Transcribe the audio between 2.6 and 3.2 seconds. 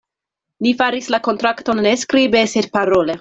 parole.